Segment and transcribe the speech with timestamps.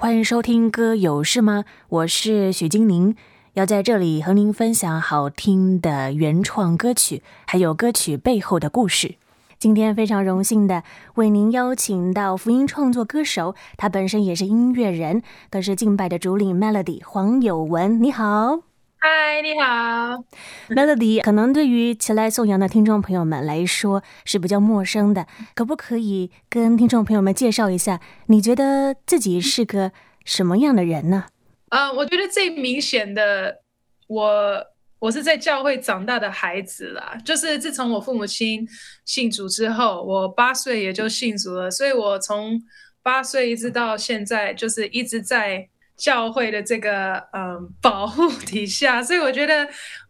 [0.00, 1.64] 欢迎收听歌有事吗？
[1.88, 3.16] 我是许金宁，
[3.54, 9.16] 要在这里和您分享好听的原创歌曲，还有歌曲背后的故事。
[9.58, 10.84] 今天非常荣幸的
[11.16, 15.20] 为您邀请到福音创作歌手，他本身也是音乐人，
[15.50, 18.00] 更是敬拜的主领 Melody 黄友文。
[18.00, 18.67] 你好。
[19.00, 20.24] 嗨，你好
[20.70, 21.22] ，Melody。
[21.22, 25.24] 可能对于前来颂扬的听众朋友们来说是比较陌生的，
[25.54, 29.92] 可不可以跟听众朋友们介绍一下，你觉得自己是个
[30.24, 31.26] 什么样的人呢？
[31.68, 33.60] 呃，我觉得最明显的，
[34.08, 34.66] 我
[34.98, 38.66] 我是在教会长大的孩子啦，就是自从我父母亲
[39.04, 42.60] 信主之后，我八岁也就信主了，所以我从
[43.04, 45.68] 八岁一直到现在，就是一直在。
[45.98, 49.68] 教会的这个嗯保护底下，所以我觉得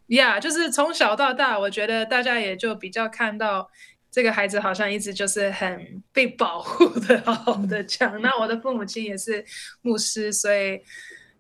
[0.09, 3.69] 呀，就是从小到大，我觉得大家也就比较看到
[4.11, 8.20] 这个孩子好像一直就是很被保护的，好好的讲。
[8.20, 9.45] 那我的父母亲也是
[9.80, 10.78] 牧师，所以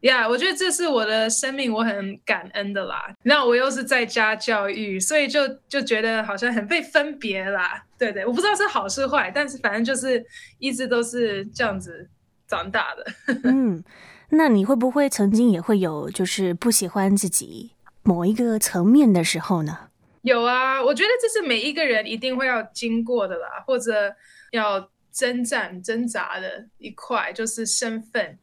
[0.00, 3.14] 呀，我觉得这是我的生命，我很感恩的啦。
[3.24, 7.84] 那我又是在家教育，所以就就觉得好像很被分别啦。
[7.98, 10.24] 对对，我不知道是好是坏，但是反正就是
[10.58, 12.08] 一直都是这样子
[12.46, 13.06] 长大的。
[13.44, 13.84] 嗯。
[14.30, 19.88] 那你会不会曾经也会有就是不喜欢自己某一个层面的时候呢？
[20.22, 24.14] 有啊，我觉得这是每一个人一定会要经过的啦，或者
[24.52, 28.38] 要征战挣扎的一块，就是身份。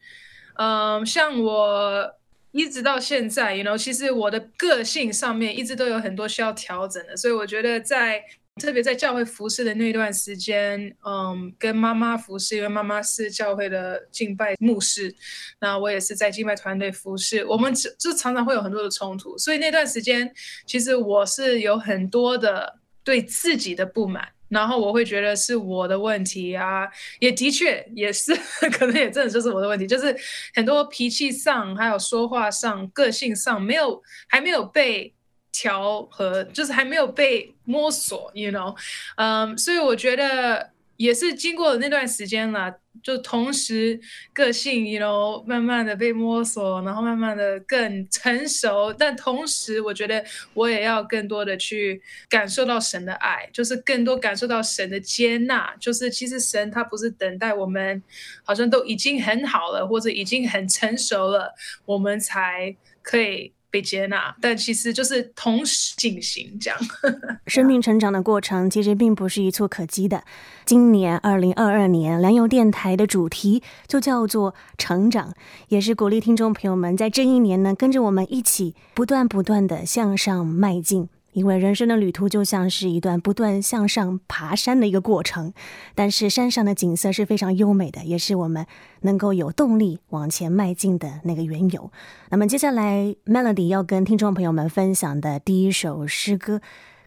[0.56, 2.16] 嗯，像我
[2.52, 8.24] 一直到现在，you know，其实我的个性上面一直都有很多需要调整的，所以我觉得在。
[8.62, 15.14] 特别在教会服侍的那段时间，嗯，跟妈妈服侍，因为妈妈是教会的敬拜牧师，
[15.60, 20.34] 那我也是在敬拜团队服侍，我们就就常常会有很多的冲突，所以那段时间
[20.66, 26.88] 其实我是有很多的对自己的不满，然后我会觉得是我的问题啊，
[27.20, 28.34] 也的确也是，
[28.72, 30.16] 可能也真的就是我的问题，就是
[30.54, 35.14] 很多脾气上，还有说话上，个性上没有还没有被。
[35.56, 38.76] 调和就是还没有被摸索，you know，
[39.16, 44.00] 嗯、所以我觉得也是经过那段时间了，就同时
[44.34, 58.04] 个性，you know，慢慢的被摸索，然后慢慢的更成熟，但同时我觉得我也要更多的去感受到神的爱，就是更多感受到神的接纳，就是其实神他不是等待我们
[58.44, 61.54] 好像都已经很好了，或者已经很成熟了，
[61.86, 63.55] 我们才可以。
[63.76, 66.80] 被接纳，但其实就是同时进行这样。
[67.46, 70.24] 生命成长的过程其实并不是一蹴可及的。
[70.64, 75.34] 今年二零二二年良友电台的主题就叫做成长，
[75.68, 81.10] 也是鼓励听众朋友们在这一年呢，跟着我们一起不断不断的向上迈进。
[81.36, 85.54] 因为人生的旅途就像是一段不断向上爬山的一个过程，
[85.94, 88.66] 但是山上的景色是非常优美的，也是我们
[89.02, 91.92] 能够有动力往前迈进的那个缘由。
[92.30, 96.62] 那么接下来，Melody 要跟听众朋友们分享的第一首诗歌，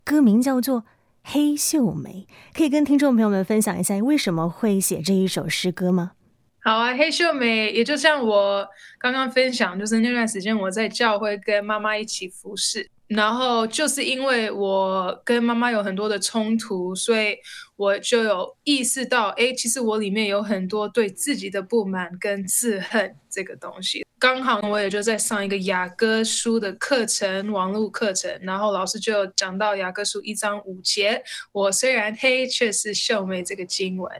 [0.04, 0.82] 歌名叫做
[1.22, 6.12] 《黑秀美》，可以跟听众朋友们分享一下为什么会写这一首诗歌吗？
[6.62, 8.68] 好啊，黑秀美也就像我
[8.98, 12.90] 刚刚分享，就是那段时间我在教会跟妈妈一起服侍。
[13.08, 17.38] 然后就是因为我跟妈妈有很多的冲突，所以
[17.74, 24.04] 我就有意识到，哎，其实我里面有很多对自己的不满跟自恨这个东西。
[24.18, 34.12] 刚好我也就在上一个雅歌书的课程，网络课程，然后老师就讲到雅歌书一章五节，我虽然黑，却是秀美这个经文，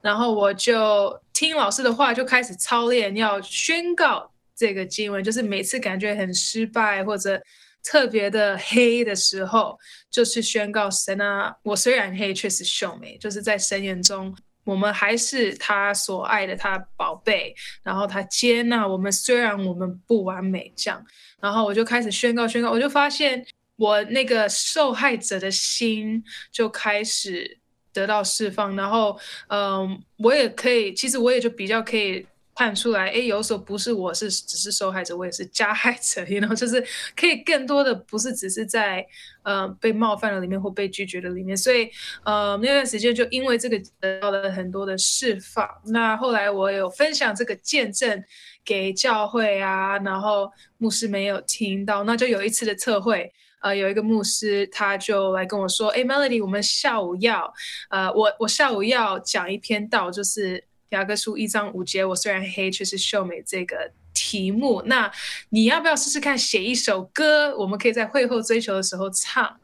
[0.00, 7.38] 然后我就听老师的话，就开始操练，要宣告这个经文，就是每次感觉很失败或者。
[7.82, 9.78] 特别的黑的时候，
[10.10, 13.16] 就是宣告神啊，我虽然黑，却是秀美。
[13.18, 17.54] 就是在神眼中，我们还是他所爱的，他宝贝。
[17.82, 21.04] 然后他接纳我们，虽然我们不完美，这样。
[21.40, 23.44] 然后我就开始宣告，宣告，我就发现
[23.76, 27.58] 我那个受害者的心就开始
[27.92, 28.76] 得到释放。
[28.76, 29.18] 然后，
[29.48, 32.26] 嗯，我也可以，其实我也就比较可以。
[32.54, 36.84] 看出来，哎，有时候不是我是只是受害者，我也是加害者， you know，就是
[37.16, 39.06] 可以更多的不是只是在
[39.42, 41.88] 呃被冒犯的里面或被拒绝的里面，所以
[42.22, 45.66] 呃那段时间就因为这个得到了很多的释放。
[45.86, 48.22] 那后来我有分享这个见证
[48.62, 53.32] 给教会啊，然后牧师没有听到，那就有一次的测会，
[53.62, 57.50] 呃，有一个牧师他就来跟我说，哎，Melody，我们下午要，
[57.88, 60.62] 呃，我我下午要讲一篇道，就是。
[60.90, 63.42] 雅各书一章五节，我虽然黑，却是秀美。
[63.46, 65.10] 这个题目，那
[65.50, 67.56] 你要不要试试看写一首歌？
[67.56, 69.56] 我们可以在会后追求的时候唱。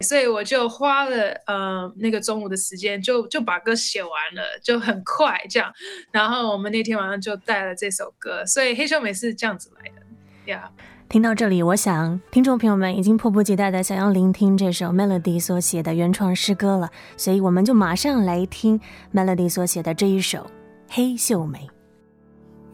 [0.00, 5.72] 所以我就花了呃那个中午的时间就，就把歌写完了，就很快这样。
[6.10, 10.70] 然后我们那天晚上就带了这首歌，所以黑秀美是这样子来的呀。
[11.08, 18.80] 听到这里，我想听众朋友们已经迫不及待的想要聆听这首 Melody 所写的原创诗歌了，所以我们就马上来听
[19.14, 20.38] Melody 所写的这一首
[20.88, 21.58] 《黑秀美》。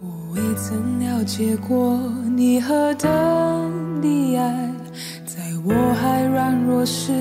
[0.03, 1.99] 我未曾了解过
[2.35, 4.71] 你何等的爱，
[5.27, 7.13] 在我还软弱时，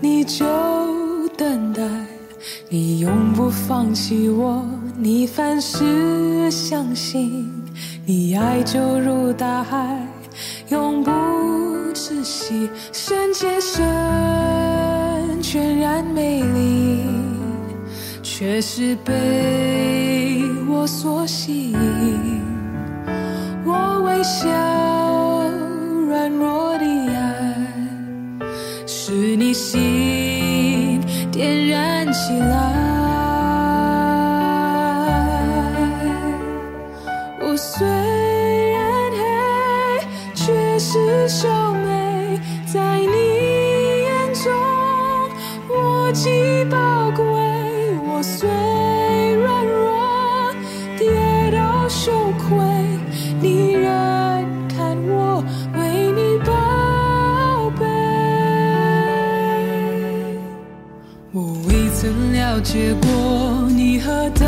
[0.00, 0.44] 你就
[1.36, 1.82] 等待，
[2.68, 4.64] 你永不放弃我，
[4.98, 7.50] 你凡事相信，
[8.04, 10.06] 你爱就如大海。
[10.70, 11.10] 永不
[11.92, 13.82] 止息，深且深，
[15.40, 17.02] 全然美丽，
[18.36, 21.78] 却是被我所吸引。
[23.64, 24.50] 我微笑，
[26.08, 26.84] 软弱的
[27.14, 27.54] 爱，
[28.88, 31.00] 是你心
[31.30, 32.73] 点燃起来。
[62.74, 64.44] 曾了解过你何等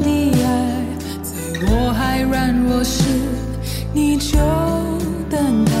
[0.00, 0.08] 的
[0.42, 0.84] 爱，
[1.22, 1.30] 在
[1.70, 3.04] 我还软弱时，
[3.92, 4.36] 你就
[5.30, 5.72] 等待，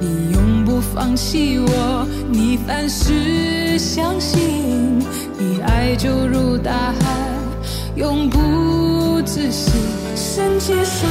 [0.00, 0.80] 你永不。
[0.94, 4.98] 放弃我，你凡事相信，
[5.38, 7.18] 你爱就如大海，
[7.96, 9.70] 永不止息，
[10.14, 11.08] 深且深，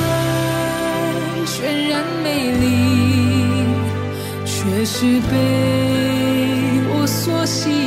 [1.45, 3.65] 全然美丽，
[4.43, 5.37] 却是被
[6.93, 7.80] 我所吸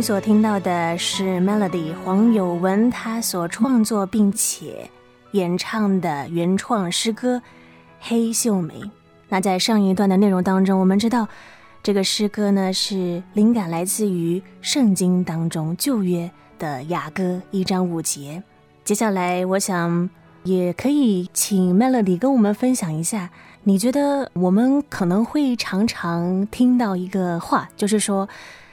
[0.00, 4.88] 您所听到的是 Melody 黄友文他所创作并且
[5.32, 7.36] 演唱的原创诗歌
[8.00, 8.72] 《黑秀美》。
[9.28, 11.28] 那在上一段的内容当中，我们知道
[11.82, 18.42] 这个诗歌呢是灵感来自于圣经当中旧约的雅歌一章五节。
[18.82, 20.08] 接下来，我想
[20.44, 23.28] 也可以请 Melody 跟我们分享一下，
[23.64, 28.26] 你觉得我们可能会常常听到一个话，就是说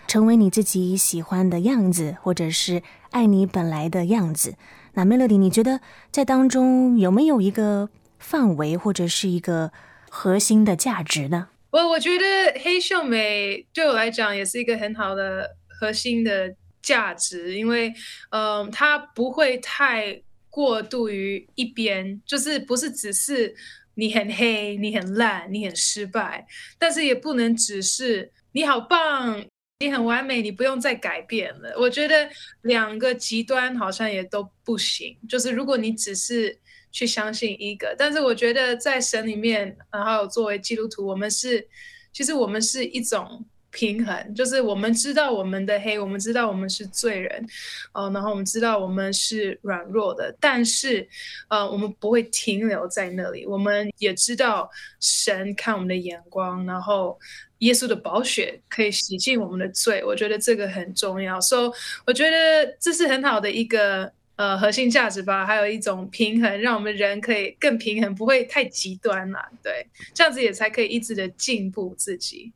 [0.07, 4.55] 成为你自己喜欢的样子，或者是爱你本来的样子。
[4.93, 9.71] 那 Melody，你觉得在当中有没有一个范围，或者是一个
[10.09, 11.49] 核心的价值呢？
[11.69, 17.93] 我我觉得黑秀美对我来讲也是一个很好的核心的价值，因为
[18.31, 23.53] 嗯，它不会太过度于一边，就是不是只是
[23.95, 26.47] 你很黑、你很烂、你很失败，
[26.79, 29.45] 但是也不能只是你好棒、
[29.79, 31.74] 你很完美，你不用再改变了。
[31.77, 32.29] 我觉得
[32.62, 36.60] 两个极端好像也都不行，就是如果你只是。
[36.89, 41.67] 去相信一个，但是我觉得在神里面，然后作为基督徒，我们是
[42.12, 47.45] 其实我们是一种平衡，就是我们知道我们的黑，我们知道我们是罪人，
[47.93, 51.07] 呃，然后我们知道我们是软弱的，但是
[51.50, 54.69] 呃，我们不会停留在那里，我们也知道
[55.00, 57.19] 神看我们的眼光，然后
[57.59, 61.71] 耶稣的宝血可以洗净我们的罪，我觉得这个很重要，所以
[62.05, 64.12] 我觉得这是很好的一个。
[64.38, 69.50] 呃，核心价值吧，还有一种平衡，让我们人可以更平衡，不会太极端啦。
[69.63, 69.83] 对，
[70.13, 72.53] 这样子也才可以一直的进步自己。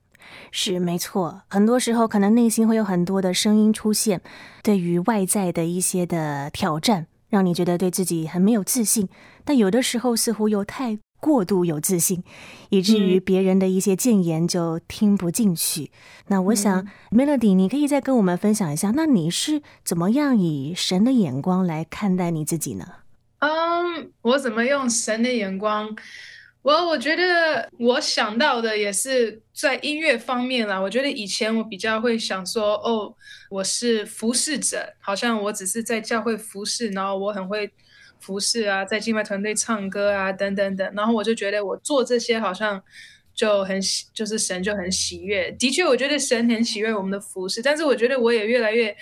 [0.52, 4.22] 是没错，很多时候可能内心会有很多的声音出现，
[4.64, 9.08] 对于外在的一些的挑战，让你觉得对自己很没有自信。
[9.44, 11.00] 但有的时候似乎又太。
[11.22, 12.24] 过度有自信，
[12.70, 15.84] 以至于别人的一些谏言就听不进去。
[15.84, 15.90] 嗯、
[16.30, 22.86] 那我想、嗯、，Melody，你可以再跟我们分享一下，那你是怎么样以神的眼光来看待你自己呢？
[23.38, 25.96] 嗯，我怎么用神的眼光？
[26.62, 30.80] 我我觉得我想到的也是在音乐方面啦。
[30.80, 33.16] 我觉得以前我比较会想说，哦，
[33.50, 37.72] 我是服侍者，好像我只是在教会服侍，然后我很会。
[38.24, 42.80] 服侍啊，在敬拜团队唱歌啊，等等等，然后我就觉得我做这些好像
[43.34, 45.52] 就很喜，就是神就很喜悦。
[45.54, 48.96] 的确，我觉得神很喜悦我们的服侍，但是我觉得我也越来越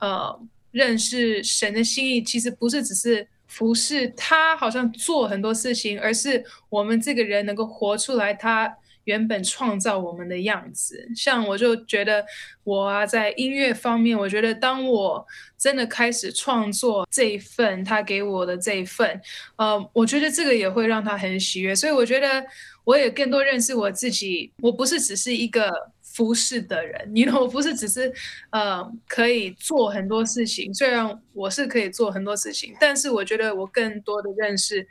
[0.00, 0.36] 呃
[0.72, 3.24] 认识神的心意，其实不是只是
[3.58, 8.76] 不是他，好像做很多事情，而是我们这个人能够活出来他。
[9.04, 12.24] 原本创造我们的样子，像我就觉得
[12.62, 15.22] 我啊，在音乐方面，我觉得当我
[15.58, 19.20] 真的开始创作这一份他给我的这一份，
[19.56, 21.76] 呃，我觉得这个也会让他很喜悦。
[21.76, 22.42] 所以我觉得
[22.84, 25.70] 我也更多认识我自己，我不是只是一个
[26.14, 28.10] 服侍的人， 你 you know，我不是只是
[28.50, 30.72] 呃可以做很多事情。
[30.72, 34.86] 虽然我是可以做很多事情，但是我觉得我更多的认识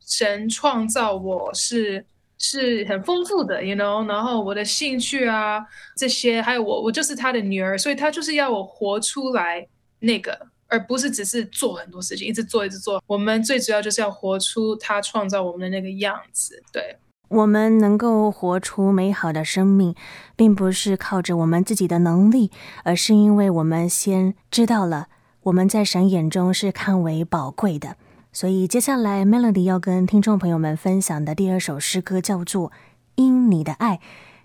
[0.00, 2.04] 神创造我是。
[2.44, 5.64] 是很丰富的，you know，然后我的兴趣啊，
[5.96, 9.64] 这些还有我，我就是他的女儿，所以他就是要我活出来
[10.00, 10.36] 那个，
[10.66, 13.00] 而不是只是做很多事情，一直做一直做。
[13.06, 16.60] 我们最主要就是要活出他创造我们的那个样子。
[16.72, 16.96] 对，
[17.32, 19.94] 我们能够活出美好的生命，
[20.36, 22.50] 并不是靠着我们自己的能力，
[22.84, 25.08] 而是因为我们先知道了
[25.44, 27.96] 我们在神眼中是看为宝贵的。
[28.32, 32.70] 所以接下来，Melody 要跟听众朋友们分享的第二首诗歌叫做
[33.14, 33.96] 《因你的爱》，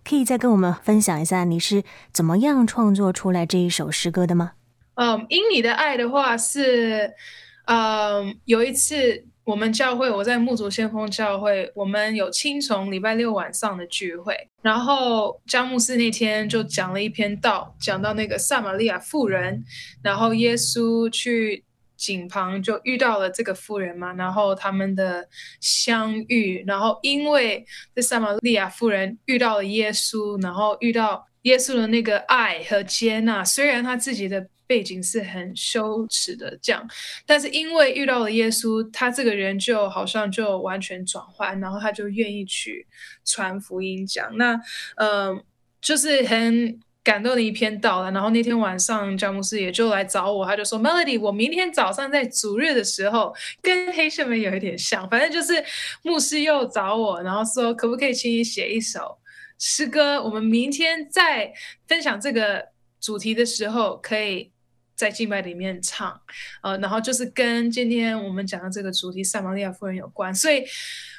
[0.10, 4.54] 可以再跟我们分享一下你是怎么样创作出来这一首诗歌的吗？
[4.96, 7.14] 嗯，因你的爱的话是，
[7.66, 19.64] 嗯，有一次我们教会，我在牧族先锋教会，我们有青虫礼拜六晚上的聚会，然后张牧师那天就讲了一篇道，讲到那个撒玛利亚妇人，
[20.04, 21.64] 然后耶稣去。
[21.98, 25.28] 井旁就遇到了这个妇人嘛，然后他们的
[25.60, 36.88] 相遇，然后因为这撒玛利亚妇人遇到了耶稣，然后遇到耶稣的那个爱和接纳，虽然他自己的背景是很羞耻的这样，
[37.26, 42.86] 但是因为遇到了耶稣，他这个人就好像就完全转换，然后他就愿意去
[43.26, 44.54] 传福音讲，那
[44.98, 45.44] 嗯、呃，
[45.82, 46.80] 就是很。
[47.08, 55.64] 感动的一篇道了，然后那天晚上，詹姆斯也就来找我，他就说：“Melody，我明天早上在主日的时候，跟黑社们有一点像，反正就是
[56.04, 59.18] 牧师又找我，然后说可不可以请你写一首
[59.58, 61.54] 诗歌，我们明天在
[61.88, 62.68] 分享这个
[63.00, 64.52] 主题的时候，可以
[64.98, 66.20] 在敬拜里面唱，
[66.64, 70.66] 呃，然后就是跟今天我们讲的这个主题撒玛利亚夫人有关，所以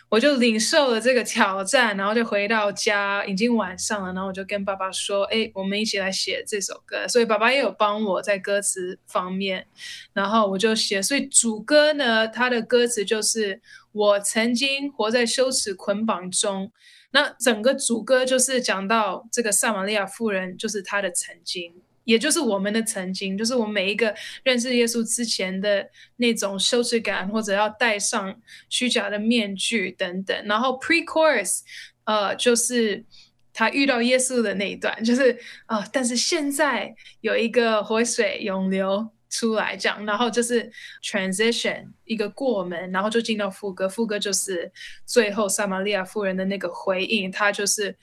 [0.09, 9.65] 我就领受了这个挑战，然后就回到家，已经晚上了，然后我就跟爸爸说，哎，我们一起来写这首歌，所以爸爸也有帮我在歌词方面，
[10.13, 13.61] 然后我就写，所以主歌呢，它的歌词就是
[13.93, 16.73] 我曾经活在羞耻捆绑中，
[17.13, 21.75] 那整个主歌就是讲到这个撒玛利亚妇人，就是她的曾经。
[22.09, 25.87] 也就是我们的曾经，就是我们每一个认识耶稣之前的
[26.17, 28.35] 那种羞耻感，或者要戴上
[28.71, 30.35] 虚假的面具等等。
[30.47, 31.61] 然后 pre-chorus，
[32.05, 33.05] 呃，就是
[33.53, 35.33] 他遇到耶稣的那一段，就是
[35.67, 40.73] 啊、呃，但是现在有一个活水涌流出来，这样，然后就是
[41.05, 44.73] transition 一个过门，然后就进到副歌，副歌就是
[45.05, 47.95] 最后撒玛利亚妇人的那个回应，他就是。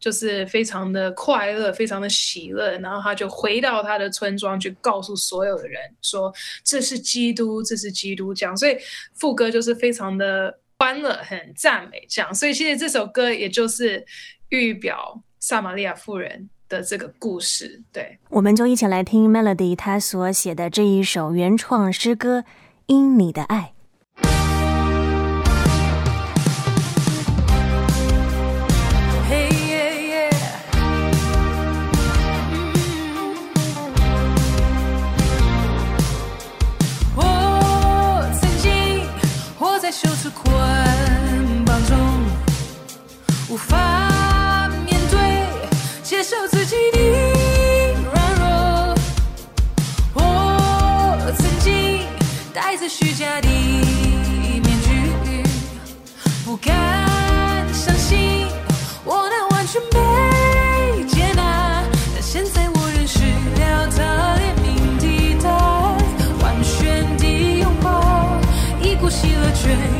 [0.00, 6.32] 就是非常的快乐，非常的喜乐，然后他就回到他的村庄去告诉所有的人说
[6.64, 8.78] ：“这是基督，这是基督。”教，所以
[9.14, 12.34] 副歌就是非常的欢乐，很赞美这样。
[12.34, 14.04] 所以其实这首歌也就是
[14.48, 17.82] 预表撒玛利亚妇人的这个故事。
[17.92, 22.40] 对，我们就一起来听 Melody 他所写的这一首原创诗歌
[22.86, 23.74] 《因你的爱》。
[39.90, 41.98] 羞耻捆绑中
[43.48, 45.44] 无法面对，
[46.00, 46.98] 接受自己的
[48.04, 48.94] 软弱。
[50.14, 52.06] 我曾经
[52.54, 55.42] 戴着虚假的面具，
[56.44, 56.72] 不敢
[57.74, 58.46] 相信
[59.04, 59.98] 我能完全被
[69.70, 69.99] 喜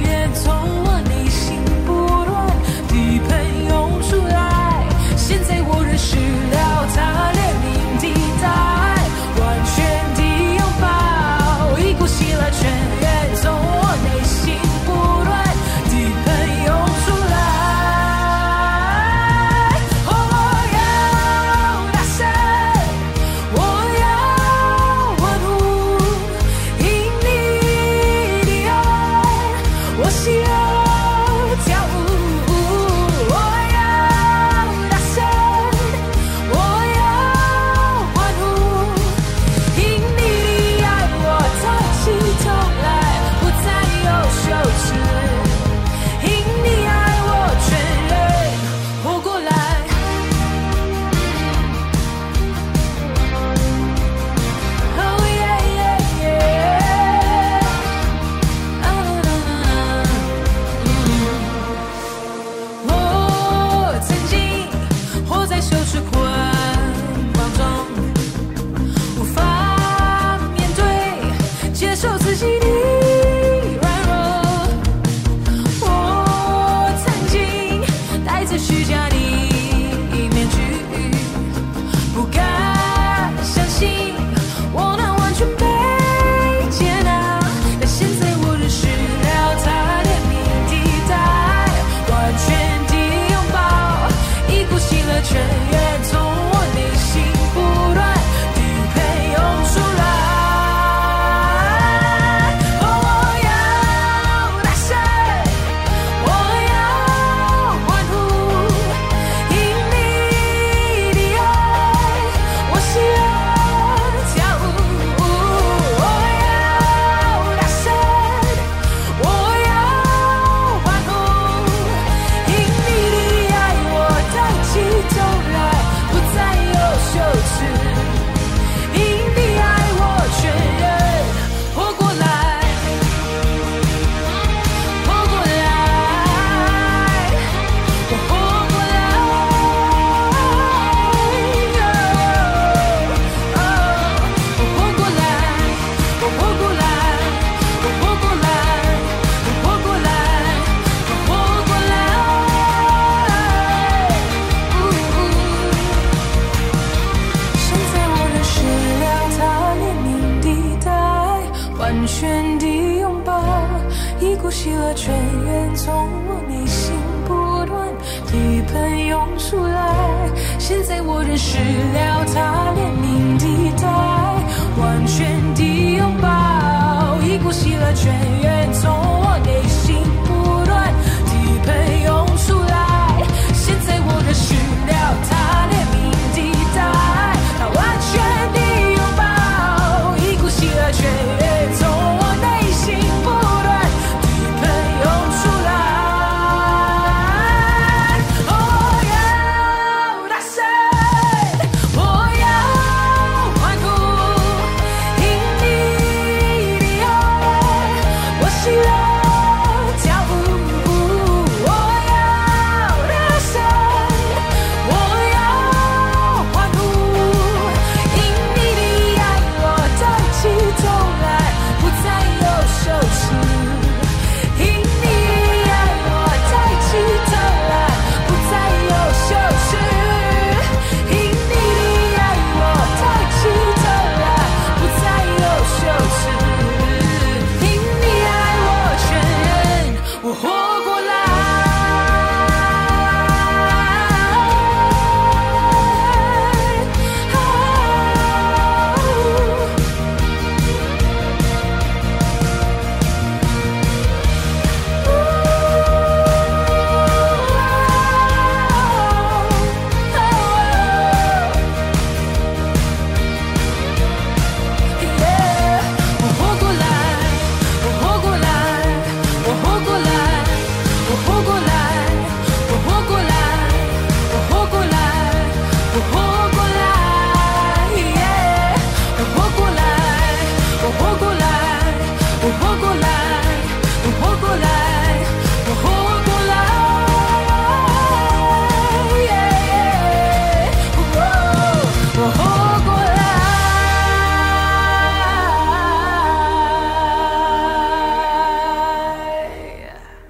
[165.91, 166.95] 从我内心
[167.27, 167.93] 不断
[168.27, 172.73] 地喷涌出来现在我认识了他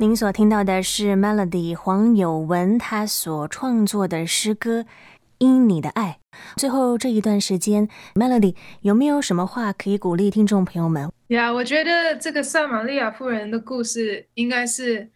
[0.01, 4.81] 您所听到的是 Melody 黄有文他所创作的诗歌
[5.37, 6.21] 《因你的爱》。
[6.57, 11.13] 最后这一段时间，Melody 有没有什么话可以鼓励听众朋友们？
[11.27, 15.11] 呀我觉得这个撒玛利亚妇人的故事应该是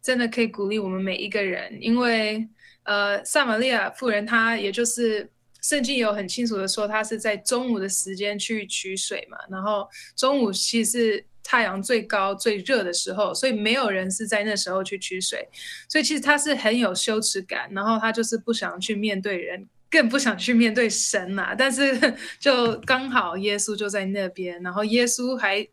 [0.00, 2.48] 真的可以鼓励我们每一个人，因为
[2.84, 5.28] 呃，撒玛利亚妇人她也就是
[5.60, 15.48] 圣经有很清楚的说，她是在中午的时间去取水嘛，然后中午其实太阳最高最热的时候，所以没有人是在那时候去取水，
[15.88, 19.68] 所以其实他是很有羞耻感，然后他就是不想去面对人。
[19.92, 21.98] 更不想去面对神呐、啊，但是
[22.38, 25.66] 就刚好耶稣就在那边，然后耶稣还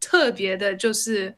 [0.00, 1.32] 特别的，就是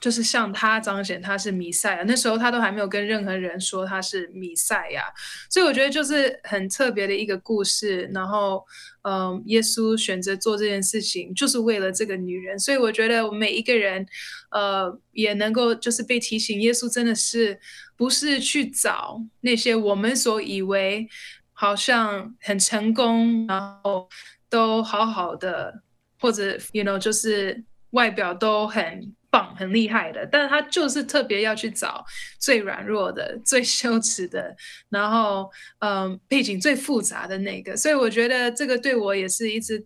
[0.00, 2.02] 就是向他彰显他是弥赛亚。
[2.04, 5.02] 那时候他都还没有跟任何人说他是弥赛亚，
[5.50, 8.10] 所以我觉得就是很特别的一个故事。
[8.14, 8.64] 然后，
[9.02, 12.58] 嗯，耶稣选择做这件事情，就是为了这个女人。
[12.58, 14.06] 所以我觉得我每一个人，
[14.50, 17.60] 呃，也能够就是被提醒，耶稣真的是
[17.96, 21.08] 不是去找那些我们所以为。
[21.52, 24.08] 好像很成功，然后
[24.48, 25.82] 都好好的，
[26.18, 32.04] 或者 you know 就是外表都很棒、很厉害的，但是他就是特别要去找
[32.38, 34.54] 最软弱的、 最羞耻的，
[34.88, 37.76] 然后嗯，背景最复杂的那个。
[37.76, 39.84] 所以我觉得这个对我也是一直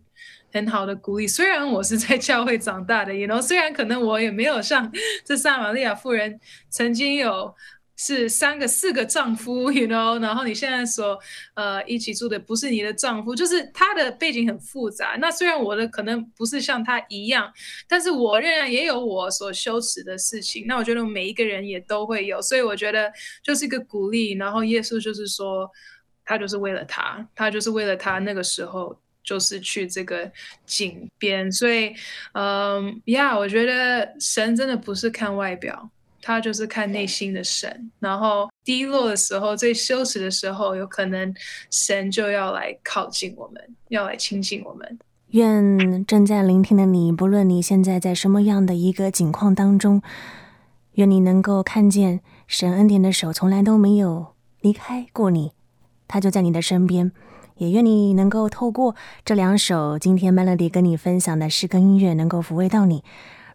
[0.51, 1.27] 很好的鼓励。
[1.27, 4.91] 虽然我是在教会长大的，you know，虽然可能我也没有像
[5.23, 7.53] 这撒玛利亚夫人曾经有。
[7.97, 11.17] 是三个、四个丈夫， you know，然后你现在所
[11.53, 15.15] 呃一起住的不是你的丈夫，就是他的背景很复杂。
[15.19, 17.51] 那虽然我的可能不是像他一样，
[17.87, 20.65] 但是我仍然也有我所羞耻的事情。
[20.67, 24.33] 那我觉得每一个人也都会有，所以我觉得就是一个鼓励。
[24.33, 25.69] 然后耶稣就是说，
[26.25, 30.29] 他就是为了他，他就是为了他那个时候就是去这个
[30.65, 31.51] 井边。
[31.51, 31.93] 所以，
[32.33, 35.89] 嗯，呀，我觉得神真的不是看外表。
[36.27, 41.31] 他就是看内心的神，然后低落的时候、最羞耻的时候，有可能
[41.69, 44.97] 神就要来靠近我们，要来亲近我们。
[45.27, 50.01] 愿正在聆听的你，不论你现在在什么样的一个境况当中，
[50.93, 55.51] 愿你能够看见神恩典的手从来都没有离开过你，
[56.07, 57.11] 他就在你的身边。
[57.57, 63.03] 也愿你能够透过这两首今天 Melody 跟你分享的诗歌音乐，能够抚慰到你。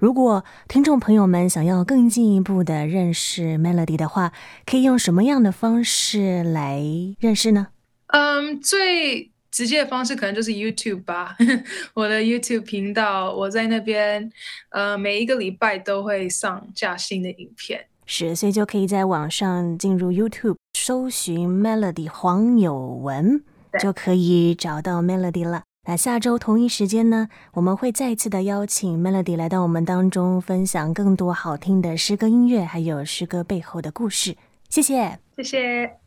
[0.01, 4.33] 如果听众朋友们想要更进一步的认识 Melody 的话，
[4.65, 6.83] 可以用什么样的方式来
[7.19, 7.67] 认识呢？
[8.07, 11.37] 嗯，最直接的方式可能就是 YouTube 吧，
[11.93, 14.33] 我的 YouTube 频道，我在那边，
[14.71, 17.85] 呃，每一个礼拜都会上架新的影片。
[18.07, 23.45] 是，所以就可以在网上进入 YouTube 搜寻 Melody 黄有文，
[23.79, 25.65] 就可以找到 Melody 了。
[25.87, 34.37] 那下周同一时间呢，我们会再次的邀请 Melody 来到我们当中，分享更多好听的诗歌音乐，还有诗歌背后的故事。
[34.69, 35.97] 谢谢，谢谢。